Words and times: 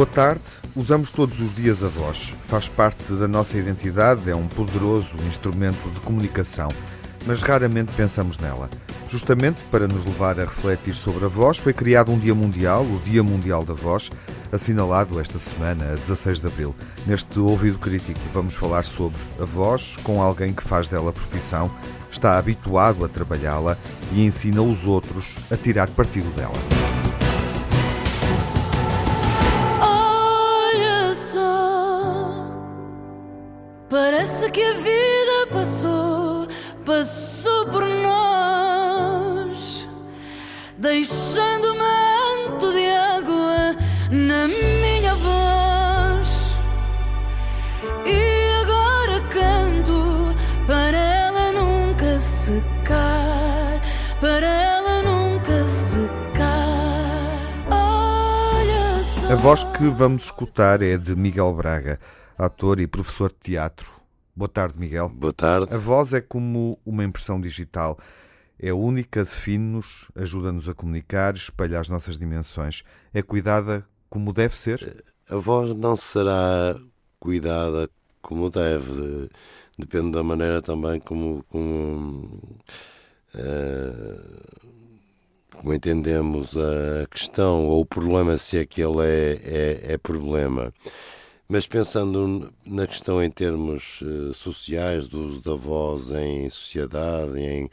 Boa 0.00 0.08
tarde. 0.08 0.40
Usamos 0.74 1.12
todos 1.12 1.42
os 1.42 1.54
dias 1.54 1.84
a 1.84 1.88
voz. 1.88 2.34
Faz 2.46 2.70
parte 2.70 3.12
da 3.12 3.28
nossa 3.28 3.58
identidade, 3.58 4.30
é 4.30 4.34
um 4.34 4.46
poderoso 4.46 5.14
instrumento 5.28 5.90
de 5.90 6.00
comunicação, 6.00 6.68
mas 7.26 7.42
raramente 7.42 7.92
pensamos 7.92 8.38
nela. 8.38 8.70
Justamente 9.10 9.62
para 9.64 9.86
nos 9.86 10.06
levar 10.06 10.40
a 10.40 10.44
refletir 10.44 10.96
sobre 10.96 11.26
a 11.26 11.28
voz, 11.28 11.58
foi 11.58 11.74
criado 11.74 12.10
um 12.10 12.18
Dia 12.18 12.34
Mundial, 12.34 12.82
o 12.82 12.98
Dia 13.04 13.22
Mundial 13.22 13.62
da 13.62 13.74
Voz, 13.74 14.08
assinalado 14.50 15.20
esta 15.20 15.38
semana, 15.38 15.92
a 15.92 15.96
16 15.96 16.40
de 16.40 16.46
abril. 16.46 16.74
Neste 17.06 17.38
Ouvido 17.38 17.76
Crítico, 17.76 18.20
vamos 18.32 18.54
falar 18.54 18.86
sobre 18.86 19.20
a 19.38 19.44
voz 19.44 19.98
com 20.02 20.22
alguém 20.22 20.54
que 20.54 20.62
faz 20.62 20.88
dela 20.88 21.12
profissão, 21.12 21.70
está 22.10 22.38
habituado 22.38 23.04
a 23.04 23.08
trabalhá-la 23.08 23.76
e 24.12 24.24
ensina 24.24 24.62
os 24.62 24.86
outros 24.86 25.36
a 25.50 25.58
tirar 25.58 25.90
partido 25.90 26.34
dela. 26.34 26.79
Deixando 40.90 41.72
manto 41.76 42.72
de 42.72 42.84
água 42.90 43.76
na 44.10 44.48
minha 44.48 45.14
voz. 45.14 46.56
E 48.04 48.50
agora 48.60 49.20
canto 49.28 50.34
para 50.66 50.98
ela 50.98 51.52
nunca 51.52 52.18
secar, 52.18 53.80
para 54.20 54.46
ela 54.48 55.02
nunca 55.04 55.64
secar. 55.64 57.38
Olha 57.70 59.04
só. 59.04 59.32
A 59.32 59.36
voz 59.36 59.62
que 59.62 59.88
vamos 59.90 60.24
escutar 60.24 60.82
é 60.82 60.96
de 60.96 61.14
Miguel 61.14 61.54
Braga, 61.54 62.00
ator 62.36 62.80
e 62.80 62.88
professor 62.88 63.30
de 63.30 63.38
teatro. 63.38 63.92
Boa 64.34 64.48
tarde, 64.48 64.76
Miguel. 64.76 65.08
Boa 65.08 65.32
tarde. 65.32 65.72
A 65.72 65.78
voz 65.78 66.12
é 66.12 66.20
como 66.20 66.80
uma 66.84 67.04
impressão 67.04 67.40
digital. 67.40 67.96
É 68.62 68.74
única, 68.74 69.24
define-nos, 69.24 70.10
ajuda-nos 70.14 70.68
a 70.68 70.74
comunicar, 70.74 71.34
espelha 71.34 71.80
as 71.80 71.88
nossas 71.88 72.18
dimensões. 72.18 72.82
É 73.14 73.22
cuidada 73.22 73.86
como 74.10 74.32
deve 74.32 74.54
ser? 74.54 75.02
A 75.30 75.36
voz 75.36 75.74
não 75.74 75.96
será 75.96 76.76
cuidada 77.18 77.88
como 78.20 78.50
deve. 78.50 79.30
Depende 79.78 80.10
da 80.12 80.22
maneira 80.22 80.60
também 80.60 81.00
como, 81.00 81.42
como, 81.48 82.58
eh, 83.34 84.20
como 85.56 85.72
entendemos 85.72 86.54
a 86.56 87.06
questão 87.06 87.66
ou 87.66 87.80
o 87.80 87.86
problema, 87.86 88.36
se 88.36 88.58
é 88.58 88.66
que 88.66 88.82
ele 88.82 89.00
é, 89.02 89.40
é, 89.42 89.92
é 89.92 89.96
problema. 89.96 90.74
Mas 91.48 91.66
pensando 91.66 92.52
na 92.66 92.86
questão 92.86 93.22
em 93.22 93.30
termos 93.30 94.02
eh, 94.02 94.32
sociais, 94.34 95.08
do 95.08 95.20
uso 95.24 95.40
da 95.42 95.54
voz 95.54 96.10
em 96.10 96.48
sociedade, 96.50 97.40
em, 97.40 97.70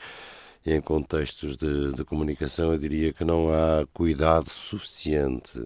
em 0.73 0.81
contextos 0.81 1.55
de, 1.55 1.93
de 1.93 2.03
comunicação, 2.03 2.73
eu 2.73 2.77
diria 2.77 3.13
que 3.13 3.23
não 3.23 3.49
há 3.49 3.87
cuidado 3.93 4.49
suficiente 4.49 5.65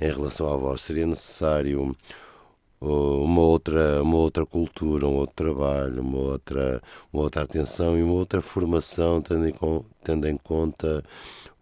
em 0.00 0.06
relação 0.10 0.50
à 0.52 0.56
voz. 0.56 0.80
Seria 0.80 1.06
necessário 1.06 1.94
uh, 2.80 3.22
uma 3.22 3.42
outra, 3.42 4.02
uma 4.02 4.16
outra 4.16 4.46
cultura, 4.46 5.06
um 5.06 5.16
outro 5.16 5.36
trabalho, 5.36 6.00
uma 6.00 6.18
outra, 6.18 6.82
uma 7.12 7.22
outra 7.24 7.42
atenção 7.42 7.98
e 7.98 8.02
uma 8.02 8.14
outra 8.14 8.40
formação, 8.40 9.20
tendo 9.20 9.46
em, 9.46 9.54
tendo 10.02 10.26
em 10.26 10.36
conta 10.38 11.04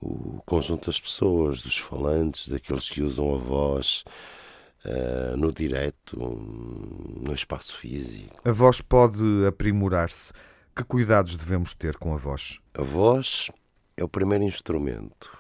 o 0.01 0.41
conjunto 0.47 0.87
das 0.87 1.01
pessoas, 1.01 1.63
dos 1.63 1.79
falantes, 1.79 2.49
daqueles 2.49 2.89
que 2.89 3.03
usam 3.03 3.35
a 3.35 3.39
voz 3.39 4.05
uh, 4.85 5.37
no 5.37 5.53
direto, 5.53 6.17
no 6.19 7.33
espaço 7.33 7.77
físico. 7.77 8.41
A 8.45 8.53
voz 8.53 8.81
pode 8.81 9.45
aprimorar-se. 9.45 10.33
Que 10.77 10.85
cuidados 10.85 11.37
devemos 11.37 11.73
ter 11.75 11.97
com 11.97 12.13
a 12.15 12.19
voz? 12.19 12.61
A 12.75 12.83
voz 12.83 13.51
é 13.97 14.05
o 14.05 14.09
primeiro 14.09 14.45
instrumento. 14.45 15.37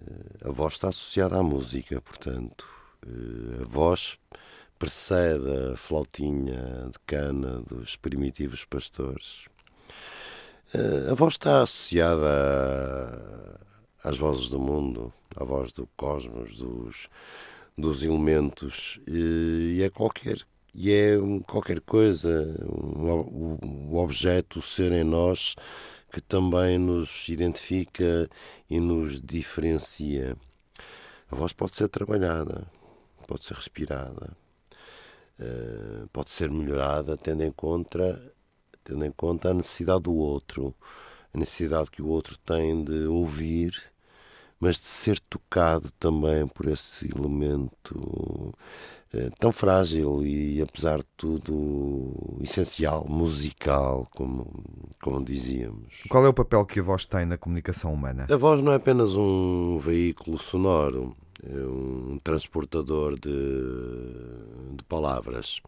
Eh, 0.00 0.48
A 0.48 0.50
voz 0.50 0.74
está 0.74 0.88
associada 0.88 1.38
à 1.38 1.42
música, 1.42 2.00
portanto. 2.00 2.66
Eh, 3.06 3.62
A 3.62 3.64
voz 3.64 4.18
precede 4.78 5.72
a 5.72 5.76
flautinha 5.76 6.88
de 6.90 6.98
cana 7.06 7.60
dos 7.62 7.94
primitivos 7.96 8.64
pastores. 8.64 9.46
Eh, 10.74 11.10
A 11.10 11.14
voz 11.14 11.34
está 11.34 11.62
associada 11.62 12.26
a- 14.02 14.08
às 14.08 14.18
vozes 14.18 14.48
do 14.48 14.58
mundo, 14.58 15.12
à 15.36 15.44
voz 15.44 15.72
do 15.72 15.86
cosmos, 15.96 16.56
dos, 16.56 17.08
dos 17.78 18.02
elementos, 18.02 18.98
e 19.06 19.80
é 19.84 19.88
qualquer 19.88 20.44
e 20.74 20.92
é 20.92 21.16
qualquer 21.46 21.80
coisa, 21.80 22.56
o, 22.66 23.58
o 23.90 23.96
objeto, 23.96 24.58
o 24.58 24.62
ser 24.62 24.92
em 24.92 25.04
nós, 25.04 25.54
que 26.12 26.20
também 26.20 26.78
nos 26.78 27.28
identifica 27.28 28.28
e 28.68 28.80
nos 28.80 29.20
diferencia. 29.20 30.36
A 31.30 31.36
voz 31.36 31.52
pode 31.52 31.76
ser 31.76 31.88
trabalhada, 31.88 32.66
pode 33.26 33.44
ser 33.44 33.54
respirada, 33.54 34.36
eh, 35.38 36.04
pode 36.12 36.30
ser 36.30 36.50
melhorada, 36.50 37.16
tendo 37.16 37.42
em 37.42 37.50
conta, 37.50 38.20
tendo 38.84 39.04
em 39.04 39.12
conta 39.12 39.50
a 39.50 39.54
necessidade 39.54 40.02
do 40.02 40.14
outro, 40.14 40.74
a 41.34 41.38
necessidade 41.38 41.90
que 41.90 42.02
o 42.02 42.08
outro 42.08 42.36
tem 42.38 42.84
de 42.84 43.06
ouvir, 43.06 43.91
mas 44.62 44.76
de 44.76 44.86
ser 44.86 45.18
tocado 45.18 45.90
também 45.98 46.46
por 46.46 46.68
esse 46.68 47.10
elemento 47.12 48.54
eh, 49.12 49.28
tão 49.40 49.50
frágil 49.50 50.24
e, 50.24 50.62
apesar 50.62 50.98
de 50.98 51.08
tudo, 51.16 52.38
essencial, 52.40 53.04
musical, 53.08 54.06
como, 54.14 54.46
como 55.02 55.24
dizíamos. 55.24 56.04
Qual 56.08 56.24
é 56.24 56.28
o 56.28 56.32
papel 56.32 56.64
que 56.64 56.78
a 56.78 56.82
voz 56.82 57.04
tem 57.04 57.26
na 57.26 57.36
comunicação 57.36 57.92
humana? 57.92 58.28
A 58.30 58.36
voz 58.36 58.62
não 58.62 58.70
é 58.70 58.76
apenas 58.76 59.16
um 59.16 59.78
veículo 59.78 60.38
sonoro, 60.38 61.16
é 61.42 61.66
um 61.66 62.20
transportador 62.22 63.18
de, 63.18 63.30
de 64.76 64.84
palavras. 64.84 65.60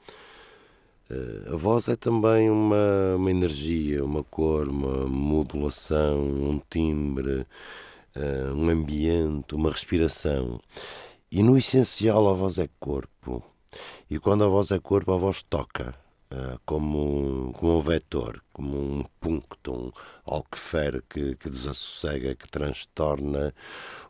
Eh, 1.10 1.50
A 1.52 1.56
voz 1.56 1.88
é 1.88 1.96
também 1.96 2.48
uma, 2.48 3.16
uma 3.16 3.30
energia, 3.30 4.04
uma 4.04 4.22
cor, 4.22 4.68
uma 4.68 5.04
modulação, 5.08 6.20
um 6.20 6.60
timbre, 6.70 7.44
eh, 8.14 8.50
um 8.52 8.68
ambiente, 8.70 9.54
uma 9.54 9.70
respiração. 9.70 10.60
E 11.30 11.42
no 11.42 11.56
essencial 11.58 12.28
a 12.28 12.34
voz 12.34 12.58
é 12.58 12.68
corpo. 12.78 13.42
E 14.10 14.18
quando 14.18 14.44
a 14.44 14.48
voz 14.48 14.70
é 14.70 14.78
corpo, 14.78 15.12
a 15.12 15.16
voz 15.18 15.42
toca. 15.42 15.94
eh, 16.30 16.58
Como, 16.64 17.48
um- 17.48 17.52
como 17.52 17.76
um 17.78 17.80
vetor, 17.80 18.42
como 18.52 18.76
um 18.76 19.04
punctum, 19.20 19.92
algo 20.24 20.46
que 20.50 20.58
fere, 20.58 21.02
que, 21.08 21.36
que 21.36 21.48
desassossega, 21.50 22.34
que 22.34 22.48
transtorna, 22.50 23.54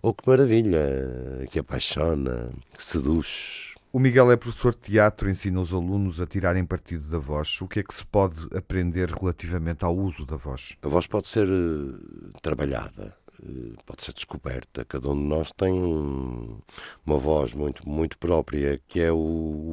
ou 0.03 0.15
que 0.15 0.27
maravilha, 0.29 1.47
que 1.51 1.59
apaixona, 1.59 2.51
que 2.77 2.83
seduz. 2.83 3.75
O 3.93 3.99
Miguel 3.99 4.31
é 4.33 4.37
professor 4.37 4.75
de 4.75 4.81
teatro, 4.81 5.29
ensina 5.31 5.61
os 5.61 5.73
alunos 5.73 6.21
a 6.21 6.27
tirarem 6.27 6.65
partido 6.65 7.09
da 7.09 7.19
voz. 7.19 7.61
O 7.61 7.69
que 7.69 7.81
é 7.81 7.83
que 7.83 7.95
se 7.95 8.05
pode 8.07 8.47
aprender 8.57 9.11
relativamente 9.11 9.85
ao 9.85 9.95
uso 9.97 10.25
da 10.27 10.37
voz? 10.37 10.77
A 10.83 10.89
voz 10.89 11.07
pode 11.07 11.29
ser 11.29 11.47
eh, 11.49 12.39
trabalhada, 12.43 13.15
pode 13.87 14.05
ser 14.05 14.13
descoberta. 14.13 14.85
Cada 14.85 15.09
um 15.11 15.17
de 15.17 15.23
nós 15.25 15.53
tem 15.53 15.73
um- 15.73 16.61
uma 17.07 17.19
voz 17.19 17.53
muito, 17.53 17.89
muito 17.89 18.19
própria, 18.19 18.81
que 18.89 19.01
é 19.01 19.13
o, 19.13 19.17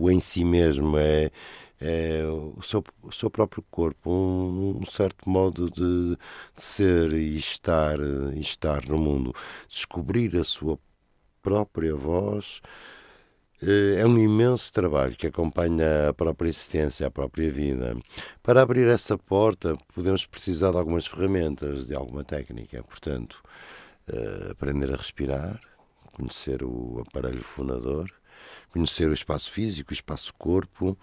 o 0.03 0.09
em 0.11 0.19
si 0.19 0.43
mesmo, 0.43 0.97
é, 0.97 1.31
é 1.79 2.23
o, 2.25 2.61
seu, 2.61 2.83
o 3.01 3.11
seu 3.11 3.29
próprio 3.29 3.63
corpo, 3.71 4.09
um, 4.11 4.79
um 4.81 4.85
certo 4.85 5.29
modo 5.29 5.69
de, 5.71 6.15
de 6.55 6.61
ser 6.61 7.13
e 7.13 7.37
estar, 7.37 7.99
eh, 7.99 8.35
e 8.35 8.41
estar 8.41 8.85
no 8.87 8.97
mundo. 8.97 9.33
Descobrir 9.69 10.35
a 10.37 10.43
sua 10.43 10.77
própria 11.41 11.95
voz 11.95 12.61
eh, 12.63 12.69
é 13.63 14.05
um 14.05 14.17
imenso 14.17 14.73
trabalho 14.73 15.15
que 15.15 15.27
acompanha 15.27 16.09
a 16.09 16.13
própria 16.13 16.49
existência, 16.49 17.05
a 17.05 17.11
própria 17.11 17.51
vida. 17.51 17.95
Para 18.41 18.61
abrir 18.61 18.87
essa 18.87 19.17
porta, 19.17 19.77
podemos 19.93 20.25
precisar 20.25 20.71
de 20.71 20.77
algumas 20.77 21.05
ferramentas, 21.05 21.85
de 21.85 21.93
alguma 21.93 22.23
técnica. 22.23 22.81
Portanto, 22.83 23.41
eh, 24.07 24.49
aprender 24.51 24.91
a 24.91 24.97
respirar, 24.97 25.59
conhecer 26.11 26.63
o 26.63 27.03
aparelho 27.07 27.43
fonador, 27.43 28.09
conhecer 28.71 29.07
o 29.09 29.13
espaço 29.13 29.51
físico, 29.51 29.91
o 29.91 29.93
espaço 29.93 30.33
corpo, 30.39 30.97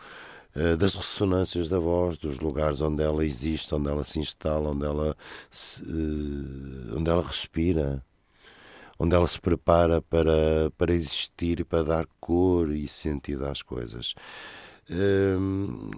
eh, 0.55 0.76
das 0.76 0.94
ressonâncias 0.96 1.69
da 1.69 1.78
voz, 1.78 2.19
dos 2.19 2.40
lugares 2.40 2.81
onde 2.81 3.02
ela 3.02 3.25
existe, 3.25 3.72
onde 3.75 3.88
ela 3.88 4.02
se 4.05 4.19
instala, 4.19 4.70
onde 4.70 4.84
ela, 4.84 5.16
se, 5.50 5.82
eh, 5.82 6.96
onde 6.96 7.08
ela 7.08 7.22
respira 7.22 8.05
onde 8.99 9.15
ela 9.15 9.27
se 9.27 9.41
prepara 9.41 10.03
para, 10.03 10.71
para 10.77 10.93
existir 10.93 11.61
e 11.61 11.65
para 11.65 11.85
dar 11.85 12.06
cor 12.21 12.71
e 12.71 12.89
sentido 12.89 13.47
às 13.47 13.62
coisas. 13.62 14.15
Hum, 14.91 15.91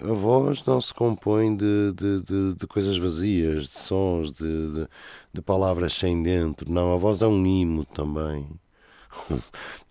a 0.00 0.12
voz 0.12 0.62
não 0.66 0.78
se 0.80 0.92
compõe 0.92 1.56
de, 1.56 1.92
de, 1.92 2.22
de, 2.22 2.54
de 2.54 2.66
coisas 2.66 2.98
vazias, 2.98 3.64
de 3.64 3.78
sons, 3.78 4.30
de, 4.30 4.86
de, 5.32 5.42
palavras 5.42 5.94
sem 5.94 6.22
dentro. 6.22 6.70
Não, 6.70 6.92
a 6.94 6.98
voz 6.98 7.22
é 7.22 7.26
um 7.26 7.46
imo 7.46 7.84
também. 7.86 8.48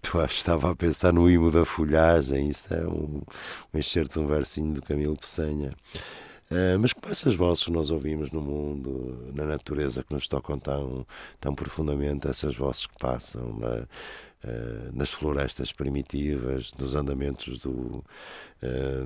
Tu 0.02 0.22
estava 0.26 0.72
a 0.72 0.76
pensar 0.76 1.12
no 1.12 1.30
imo 1.30 1.50
da 1.52 1.66
folhagem, 1.66 2.50
isso 2.50 2.72
é 2.72 2.86
um, 2.86 3.24
um 3.74 3.80
enxerto 3.80 4.14
de 4.14 4.20
um 4.20 4.28
versinho 4.28 4.74
do 4.76 4.82
Camilo 4.84 5.18
Peçanha. 5.18 5.72
Uh, 6.52 6.78
mas 6.80 6.94
com 6.94 7.10
essas 7.10 7.34
vozes 7.34 7.64
que 7.64 7.72
nós 7.72 7.90
ouvimos 7.90 8.32
no 8.32 8.40
mundo, 8.40 9.32
na 9.34 9.46
natureza, 9.46 10.04
que 10.04 10.14
nos 10.14 10.28
tocam 10.28 10.60
tão, 10.60 11.06
tão 11.40 11.56
profundamente, 11.56 12.28
essas 12.28 12.56
vozes 12.56 12.86
que 12.86 12.98
passam 13.00 13.58
na, 13.58 13.88
uh, 14.48 14.92
nas 14.94 15.10
florestas 15.10 15.72
primitivas, 15.72 16.72
nos 16.78 16.94
andamentos 16.94 17.58
do, 17.60 18.04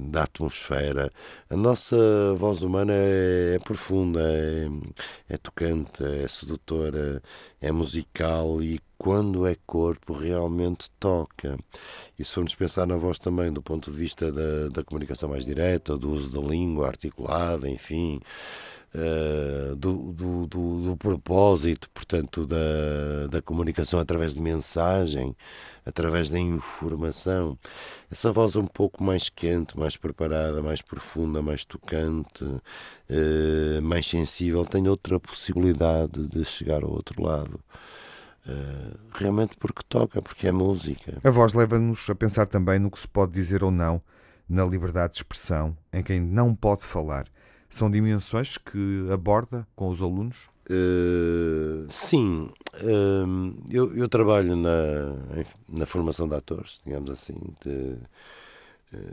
da 0.01 0.23
atmosfera, 0.23 1.11
a 1.49 1.55
nossa 1.55 1.97
voz 2.35 2.61
humana 2.61 2.93
é, 2.93 3.55
é 3.55 3.59
profunda, 3.59 4.21
é, 4.21 4.67
é 5.29 5.37
tocante, 5.37 6.03
é 6.03 6.27
sedutora, 6.27 7.21
é 7.61 7.71
musical 7.71 8.61
e 8.61 8.79
quando 8.97 9.47
é 9.47 9.55
corpo 9.65 10.13
realmente 10.13 10.91
toca. 10.99 11.57
E 12.17 12.25
se 12.25 12.33
formos 12.33 12.53
pensar 12.53 12.85
na 12.85 12.97
voz 12.97 13.17
também 13.17 13.51
do 13.51 13.61
ponto 13.61 13.89
de 13.89 13.97
vista 13.97 14.31
da, 14.31 14.67
da 14.69 14.83
comunicação 14.83 15.29
mais 15.29 15.45
direta, 15.45 15.97
do 15.97 16.11
uso 16.11 16.29
da 16.29 16.45
língua 16.45 16.87
articulada, 16.87 17.69
enfim, 17.69 18.19
uh, 18.93 19.75
do, 19.75 20.11
do, 20.13 20.47
do, 20.47 20.81
do, 20.81 20.97
propósito, 20.97 21.89
portanto, 21.91 22.45
da, 22.45 23.27
da 23.29 23.41
comunicação 23.41 23.99
através 23.99 24.33
de 24.33 24.41
mensagem, 24.41 25.35
através 25.89 26.29
da 26.29 26.39
informação. 26.39 27.57
Essa 28.09 28.31
voz 28.31 28.55
um 28.55 28.65
pouco 28.65 29.03
mais 29.03 29.29
quente, 29.29 29.77
mais 29.77 29.97
preparada, 29.97 30.61
mais 30.61 30.81
profunda, 30.81 31.41
mais 31.41 31.65
tocante, 31.65 32.43
uh, 32.43 33.81
mais 33.81 34.07
sensível, 34.07 34.65
tem 34.65 34.87
outra 34.87 35.19
possibilidade 35.19 36.27
de 36.27 36.45
chegar 36.45 36.83
ao 36.83 36.91
outro 36.91 37.21
lado. 37.21 37.59
Uh, 38.47 38.97
realmente 39.13 39.57
porque 39.57 39.81
toca, 39.87 40.21
porque 40.21 40.47
é 40.47 40.51
música. 40.51 41.17
A 41.23 41.29
voz 41.29 41.53
leva-nos 41.53 42.09
a 42.09 42.15
pensar 42.15 42.47
também 42.47 42.79
no 42.79 42.89
que 42.89 42.99
se 42.99 43.07
pode 43.07 43.33
dizer 43.33 43.63
ou 43.63 43.71
não 43.71 44.01
na 44.47 44.65
liberdade 44.65 45.13
de 45.13 45.19
expressão 45.19 45.77
em 45.93 46.01
quem 46.01 46.19
não 46.19 46.55
pode 46.55 46.83
falar. 46.83 47.27
São 47.69 47.89
dimensões 47.89 48.57
que 48.57 49.07
aborda 49.11 49.67
com 49.75 49.89
os 49.89 50.01
alunos? 50.01 50.49
Uh, 50.69 51.85
sim, 51.87 52.49
uh, 52.75 53.63
eu, 53.69 53.95
eu, 53.95 54.09
trabalho 54.09 54.55
na, 54.55 55.15
na 55.67 55.85
formação 55.85 56.27
de 56.27 56.35
atores, 56.35 56.81
digamos 56.83 57.09
assim, 57.09 57.35
de, 57.63 57.95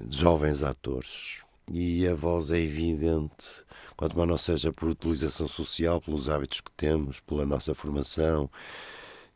de 0.06 0.16
jovens 0.16 0.62
atores, 0.62 1.42
e 1.70 2.06
a 2.06 2.14
voz 2.14 2.50
é 2.50 2.58
evidente, 2.58 3.64
quanto 3.96 4.16
mais 4.16 4.28
não 4.28 4.38
seja 4.38 4.72
por 4.72 4.88
utilização 4.88 5.48
social, 5.48 6.00
pelos 6.00 6.28
hábitos 6.28 6.60
que 6.60 6.70
temos, 6.72 7.20
pela 7.20 7.44
nossa 7.44 7.74
formação 7.74 8.50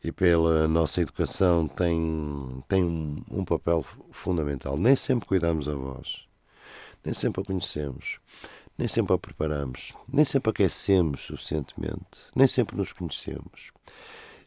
e 0.03 0.11
pela 0.11 0.67
nossa 0.67 1.01
educação 1.01 1.67
tem, 1.67 2.63
tem 2.67 2.83
um, 2.83 3.23
um 3.29 3.45
papel 3.45 3.85
fundamental. 4.11 4.77
Nem 4.77 4.95
sempre 4.95 5.27
cuidamos 5.27 5.65
da 5.65 5.75
voz, 5.75 6.25
nem 7.03 7.13
sempre 7.13 7.41
a 7.41 7.45
conhecemos, 7.45 8.19
nem 8.81 8.87
sempre 8.87 9.13
a 9.13 9.17
preparamos, 9.19 9.93
nem 10.11 10.25
sempre 10.25 10.49
aquecemos 10.49 11.21
suficientemente, 11.21 12.17
nem 12.35 12.47
sempre 12.47 12.75
nos 12.75 12.91
conhecemos. 12.91 13.71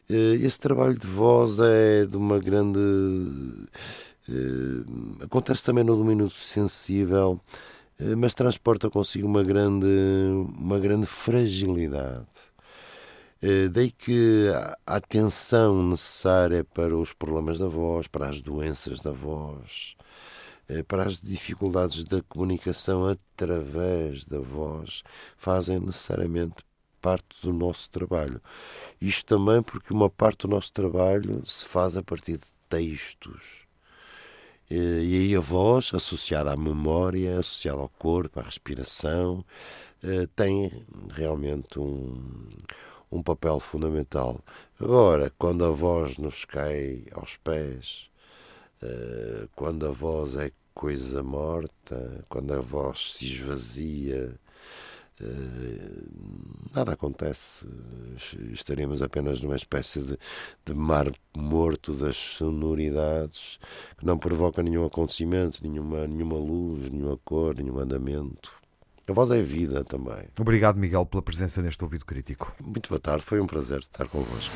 Eh, 0.09 0.35
esse 0.41 0.59
trabalho 0.59 0.99
de 0.99 1.07
voz 1.07 1.57
é 1.57 2.05
de 2.05 2.17
uma 2.17 2.37
grande. 2.37 2.77
Eh, 4.27 5.23
acontece 5.23 5.63
também 5.63 5.85
no 5.85 5.95
domínio 5.95 6.29
sensível, 6.29 7.39
eh, 7.97 8.13
mas 8.13 8.33
transporta 8.33 8.89
consigo 8.89 9.25
uma 9.25 9.41
grande, 9.41 9.87
uma 10.57 10.79
grande 10.79 11.05
fragilidade 11.05 12.25
daí 13.71 13.91
que 13.91 14.49
a 14.85 14.95
atenção 14.95 15.89
necessária 15.89 16.63
para 16.63 16.97
os 16.97 17.13
problemas 17.13 17.59
da 17.59 17.67
voz, 17.67 18.07
para 18.07 18.27
as 18.27 18.41
doenças 18.41 18.99
da 19.01 19.11
voz, 19.11 19.95
para 20.87 21.03
as 21.05 21.21
dificuldades 21.21 22.03
da 22.03 22.21
comunicação 22.23 23.07
através 23.07 24.25
da 24.25 24.39
voz, 24.39 25.03
fazem 25.37 25.79
necessariamente 25.79 26.55
parte 27.01 27.39
do 27.41 27.53
nosso 27.53 27.89
trabalho. 27.91 28.41
Isto 28.99 29.37
também 29.37 29.61
porque 29.61 29.93
uma 29.93 30.09
parte 30.09 30.47
do 30.47 30.49
nosso 30.49 30.71
trabalho 30.73 31.45
se 31.45 31.65
faz 31.65 31.95
a 31.95 32.03
partir 32.03 32.37
de 32.37 32.47
textos. 32.67 33.65
Eh, 34.69 35.03
e 35.03 35.15
aí 35.19 35.35
a 35.35 35.39
voz, 35.39 35.91
associada 35.93 36.51
à 36.51 36.57
memória, 36.57 37.39
associada 37.39 37.79
ao 37.81 37.89
corpo, 37.89 38.39
à 38.39 38.43
respiração, 38.43 39.45
tem 40.35 40.71
realmente 41.13 41.79
um, 41.79 42.49
um 43.11 43.23
papel 43.23 43.59
fundamental. 43.59 44.39
Agora, 44.79 45.31
quando 45.37 45.65
a 45.65 45.69
voz 45.69 46.17
nos 46.17 46.45
cai 46.45 47.05
aos 47.11 47.37
pés, 47.37 48.09
quando 49.55 49.85
a 49.87 49.91
voz 49.91 50.35
é 50.35 50.51
coisa 50.75 51.23
morta, 51.23 52.25
quando 52.27 52.53
a 52.53 52.59
voz 52.59 53.13
se 53.13 53.25
esvazia, 53.25 54.37
uh, 55.21 56.75
nada 56.75 56.91
acontece. 56.91 57.65
Estaremos 58.51 59.01
apenas 59.01 59.41
numa 59.41 59.55
espécie 59.55 60.01
de, 60.01 60.19
de 60.65 60.73
mar 60.73 61.09
morto 61.35 61.93
das 61.93 62.17
sonoridades 62.17 63.57
que 63.97 64.05
não 64.05 64.19
provoca 64.19 64.61
nenhum 64.61 64.85
acontecimento, 64.85 65.63
nenhuma, 65.63 66.05
nenhuma 66.05 66.37
luz, 66.37 66.89
nenhuma 66.89 67.17
cor, 67.23 67.55
nenhum 67.55 67.79
andamento. 67.79 68.51
A 69.07 69.13
voz 69.13 69.29
é 69.31 69.41
vida 69.41 69.83
também. 69.83 70.25
Obrigado, 70.37 70.77
Miguel, 70.77 71.05
pela 71.05 71.21
presença 71.21 71.61
neste 71.61 71.81
ouvido 71.83 72.05
crítico. 72.05 72.53
Muito 72.59 72.89
boa 72.89 72.99
tarde, 72.99 73.23
foi 73.23 73.39
um 73.39 73.47
prazer 73.47 73.79
estar 73.79 74.07
convosco. 74.07 74.55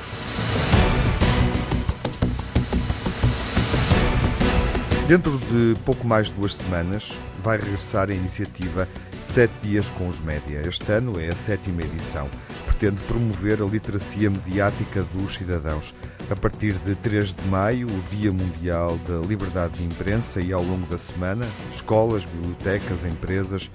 Dentro 5.09 5.39
de 5.39 5.73
pouco 5.85 6.05
mais 6.05 6.27
de 6.27 6.33
duas 6.33 6.53
semanas, 6.53 7.17
vai 7.41 7.57
regressar 7.57 8.11
a 8.11 8.13
iniciativa 8.13 8.87
Sete 9.19 9.53
Dias 9.59 9.89
com 9.89 10.07
os 10.07 10.19
Média. 10.19 10.61
Este 10.63 10.91
ano 10.91 11.19
é 11.19 11.29
a 11.29 11.35
sétima 11.35 11.81
edição. 11.81 12.29
Pretende 12.67 13.01
promover 13.05 13.59
a 13.59 13.65
literacia 13.65 14.29
mediática 14.29 15.01
dos 15.15 15.33
cidadãos. 15.33 15.95
A 16.29 16.35
partir 16.35 16.73
de 16.73 16.93
3 16.93 17.33
de 17.33 17.47
maio, 17.47 17.87
o 17.87 18.15
Dia 18.15 18.31
Mundial 18.31 18.99
da 19.07 19.17
Liberdade 19.25 19.79
de 19.79 19.85
Imprensa, 19.85 20.41
e 20.41 20.53
ao 20.53 20.61
longo 20.61 20.85
da 20.85 20.99
semana, 20.99 21.47
escolas, 21.73 22.25
bibliotecas, 22.25 23.03
empresas 23.03 23.71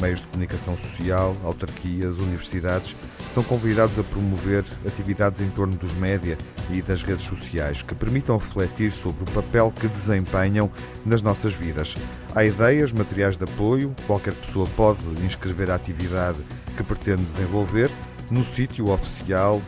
meios 0.00 0.20
de 0.20 0.26
comunicação 0.28 0.76
social, 0.76 1.36
autarquias, 1.44 2.18
universidades 2.18 2.96
são 3.28 3.42
convidados 3.42 3.98
a 3.98 4.02
promover 4.02 4.64
atividades 4.86 5.40
em 5.40 5.50
torno 5.50 5.76
dos 5.76 5.94
média 5.94 6.36
e 6.70 6.82
das 6.82 7.02
redes 7.02 7.24
sociais 7.24 7.82
que 7.82 7.94
permitam 7.94 8.36
refletir 8.36 8.90
sobre 8.90 9.22
o 9.22 9.32
papel 9.32 9.72
que 9.78 9.86
desempenham 9.86 10.70
nas 11.04 11.22
nossas 11.22 11.54
vidas. 11.54 11.94
Há 12.34 12.44
ideias, 12.44 12.92
materiais 12.92 13.36
de 13.36 13.44
apoio, 13.44 13.94
qualquer 14.06 14.34
pessoa 14.34 14.66
pode 14.76 15.00
inscrever 15.24 15.70
a 15.70 15.74
atividade 15.74 16.38
que 16.76 16.82
pretende 16.82 17.22
desenvolver 17.22 17.90
no 18.30 18.44
sítio 18.44 18.90
oficial 18.90 19.60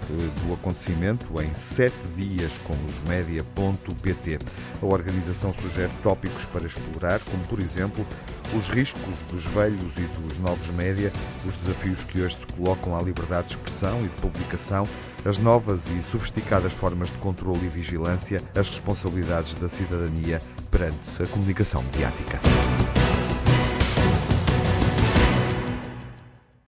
do 0.47 0.55
acontecimento 0.55 1.41
em 1.43 1.53
7 1.55 1.95
dias 2.17 2.59
com 2.65 2.75
os 2.87 3.09
média.pt. 3.09 4.39
A 4.81 4.87
organização 4.87 5.53
sugere 5.53 5.91
tópicos 6.03 6.45
para 6.47 6.65
explorar, 6.65 7.21
como 7.21 7.45
por 7.47 7.59
exemplo 7.59 8.07
os 8.55 8.69
riscos 8.69 9.23
dos 9.25 9.45
velhos 9.47 9.97
e 9.97 10.03
dos 10.21 10.39
novos 10.39 10.69
média, 10.71 11.13
os 11.45 11.55
desafios 11.57 12.05
que 12.05 12.21
hoje 12.21 12.37
se 12.37 12.47
colocam 12.47 12.97
à 12.97 13.03
liberdade 13.03 13.49
de 13.49 13.55
expressão 13.55 14.01
e 14.01 14.09
de 14.09 14.17
publicação, 14.21 14.87
as 15.25 15.39
novas 15.39 15.89
e 15.89 16.03
sofisticadas 16.03 16.73
formas 16.73 17.11
de 17.11 17.19
controle 17.19 17.67
e 17.67 17.69
vigilância, 17.69 18.43
as 18.55 18.69
responsabilidades 18.69 19.55
da 19.55 19.69
cidadania 19.69 20.41
perante 20.71 21.23
a 21.23 21.27
comunicação 21.27 21.83
mediática. 21.83 22.41